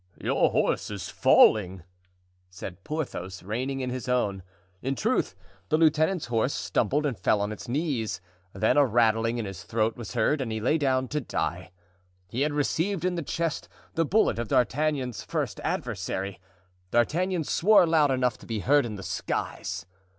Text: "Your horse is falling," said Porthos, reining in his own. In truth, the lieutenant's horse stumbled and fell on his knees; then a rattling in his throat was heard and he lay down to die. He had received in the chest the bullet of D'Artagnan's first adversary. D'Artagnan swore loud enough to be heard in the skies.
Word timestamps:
"Your 0.19 0.49
horse 0.49 0.89
is 0.89 1.09
falling," 1.09 1.83
said 2.49 2.83
Porthos, 2.83 3.43
reining 3.43 3.81
in 3.81 3.91
his 3.91 4.09
own. 4.09 4.41
In 4.81 4.95
truth, 4.95 5.35
the 5.69 5.77
lieutenant's 5.77 6.25
horse 6.25 6.53
stumbled 6.55 7.05
and 7.05 7.15
fell 7.19 7.39
on 7.39 7.51
his 7.51 7.69
knees; 7.69 8.19
then 8.51 8.77
a 8.77 8.85
rattling 8.87 9.37
in 9.37 9.45
his 9.45 9.61
throat 9.61 9.95
was 9.95 10.15
heard 10.15 10.41
and 10.41 10.51
he 10.51 10.59
lay 10.59 10.79
down 10.79 11.07
to 11.09 11.21
die. 11.21 11.69
He 12.29 12.41
had 12.41 12.51
received 12.51 13.05
in 13.05 13.13
the 13.13 13.21
chest 13.21 13.69
the 13.93 14.03
bullet 14.03 14.39
of 14.39 14.47
D'Artagnan's 14.47 15.21
first 15.23 15.59
adversary. 15.63 16.39
D'Artagnan 16.89 17.43
swore 17.43 17.85
loud 17.85 18.09
enough 18.09 18.39
to 18.39 18.47
be 18.47 18.61
heard 18.61 18.87
in 18.87 18.95
the 18.95 19.03
skies. 19.03 19.85